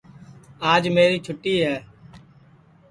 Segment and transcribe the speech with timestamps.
[0.71, 1.75] آج میری چھوٹی ہے